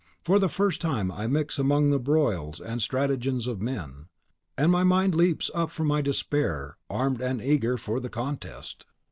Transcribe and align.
For 0.25 0.39
the 0.39 0.49
first 0.49 0.81
time 0.81 1.11
I 1.11 1.27
mix 1.27 1.59
among 1.59 1.91
the 1.91 1.99
broils 1.99 2.59
and 2.59 2.81
stratagems 2.81 3.45
of 3.45 3.61
men, 3.61 4.07
and 4.57 4.71
my 4.71 4.83
mind 4.83 5.13
leaps 5.13 5.51
up 5.53 5.69
from 5.69 5.85
my 5.85 6.01
despair, 6.01 6.77
armed 6.89 7.21
and 7.21 7.39
eager 7.39 7.77
for 7.77 7.99
the 7.99 8.09
contest." 8.09 8.87